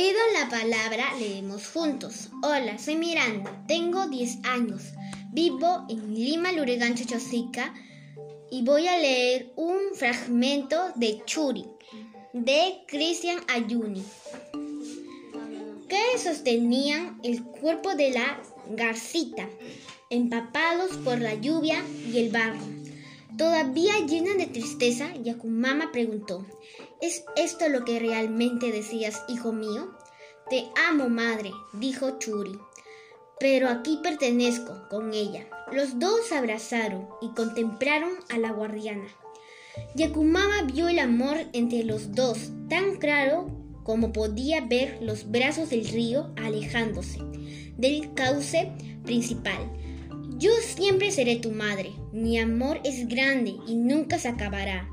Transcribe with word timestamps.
Pido 0.00 0.18
la 0.32 0.48
palabra, 0.48 1.14
leemos 1.18 1.68
juntos. 1.68 2.30
Hola, 2.42 2.78
soy 2.78 2.96
Miranda, 2.96 3.52
tengo 3.68 4.06
10 4.06 4.38
años, 4.44 4.94
vivo 5.30 5.84
en 5.90 6.14
Lima, 6.14 6.52
Lurigancho, 6.52 7.04
Chosica 7.04 7.74
y 8.50 8.64
voy 8.64 8.86
a 8.86 8.96
leer 8.96 9.52
un 9.56 9.76
fragmento 9.94 10.90
de 10.94 11.22
Churi 11.26 11.66
de 12.32 12.82
Cristian 12.88 13.40
Ayuni 13.48 14.02
que 15.86 16.18
sostenían 16.18 17.20
el 17.22 17.44
cuerpo 17.44 17.94
de 17.94 18.12
la 18.12 18.40
garcita, 18.70 19.50
empapados 20.08 20.96
por 21.04 21.20
la 21.20 21.34
lluvia 21.34 21.84
y 22.10 22.20
el 22.20 22.30
barro. 22.30 22.79
Todavía 23.40 23.94
llena 24.06 24.34
de 24.34 24.48
tristeza, 24.48 25.14
Yakumama 25.22 25.92
preguntó, 25.92 26.44
¿Es 27.00 27.24
esto 27.36 27.70
lo 27.70 27.86
que 27.86 27.98
realmente 27.98 28.70
decías, 28.70 29.24
hijo 29.28 29.50
mío? 29.50 29.96
Te 30.50 30.66
amo, 30.90 31.08
madre, 31.08 31.50
dijo 31.72 32.18
Churi. 32.18 32.58
Pero 33.38 33.70
aquí 33.70 33.98
pertenezco 34.02 34.86
con 34.90 35.14
ella. 35.14 35.48
Los 35.72 35.98
dos 35.98 36.26
se 36.28 36.36
abrazaron 36.36 37.08
y 37.22 37.30
contemplaron 37.30 38.10
a 38.28 38.36
la 38.36 38.50
guardiana. 38.52 39.08
Yakumama 39.94 40.64
vio 40.64 40.88
el 40.88 40.98
amor 40.98 41.38
entre 41.54 41.82
los 41.84 42.14
dos 42.14 42.50
tan 42.68 42.96
claro 42.96 43.50
como 43.84 44.12
podía 44.12 44.60
ver 44.60 44.98
los 45.00 45.30
brazos 45.30 45.70
del 45.70 45.88
río 45.88 46.30
alejándose 46.36 47.20
del 47.78 48.12
cauce 48.12 48.70
principal. 49.02 49.60
Yo 50.40 50.52
siempre 50.62 51.10
seré 51.10 51.36
tu 51.36 51.50
madre. 51.50 51.92
Mi 52.12 52.38
amor 52.38 52.80
es 52.82 53.06
grande 53.06 53.56
y 53.66 53.74
nunca 53.74 54.18
se 54.18 54.28
acabará. 54.28 54.88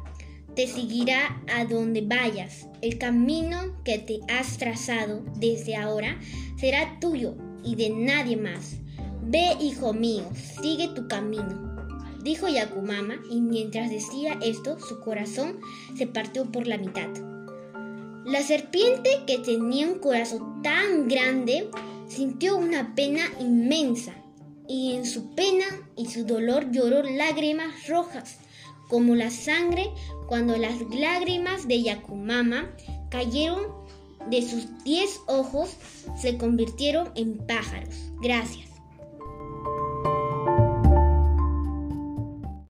Te 0.58 0.68
seguirá 0.68 1.42
a 1.56 1.64
donde 1.64 2.02
vayas. 2.02 2.68
El 2.82 2.98
camino 2.98 3.58
que 3.86 3.98
te 3.98 4.20
has 4.28 4.58
trazado 4.58 5.24
desde 5.38 5.78
ahora 5.78 6.20
será 6.58 7.00
tuyo 7.00 7.36
y 7.64 7.76
de 7.76 7.92
nadie 7.92 8.36
más. 8.36 8.76
Ve, 9.24 9.56
hijo 9.62 9.94
mío, 9.94 10.26
sigue 10.62 10.90
tu 10.90 11.08
camino. 11.08 11.78
Dijo 12.22 12.50
Yakumama 12.50 13.16
y 13.32 13.40
mientras 13.40 13.90
decía 13.90 14.38
esto 14.44 14.78
su 14.82 15.00
corazón 15.00 15.62
se 15.98 16.08
partió 16.08 16.52
por 16.52 16.68
la 16.68 16.78
mitad. 16.78 17.08
La 18.26 18.42
serpiente 18.42 19.22
que 19.26 19.38
tenía 19.38 19.88
un 19.88 20.00
corazón 20.00 20.62
tan 20.62 21.08
grande 21.08 21.70
sintió 22.10 22.58
una 22.58 22.94
pena 22.96 23.22
inmensa 23.40 24.14
y 24.68 24.96
en 24.96 25.06
su 25.06 25.34
pena 25.36 25.66
y 25.96 26.08
su 26.08 26.26
dolor 26.26 26.72
lloró 26.72 27.04
lágrimas 27.04 27.88
rojas, 27.88 28.38
como 28.90 29.16
la 29.16 29.30
sangre 29.30 29.90
cuando 30.28 30.58
las 30.58 30.82
lágrimas 30.94 31.68
de 31.68 31.84
Yakumama 31.84 32.70
cayeron 33.10 33.62
de 34.30 34.42
sus 34.42 34.68
diez 34.84 35.20
ojos, 35.28 35.78
se 36.20 36.38
convirtieron 36.38 37.12
en 37.16 37.38
pájaros. 37.38 37.96
Gracias. 38.22 38.67